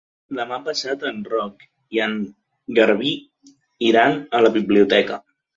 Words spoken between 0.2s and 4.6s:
Demà passat en Roc i en Garbí iran a la